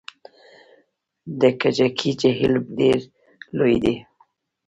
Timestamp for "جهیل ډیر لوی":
2.21-3.77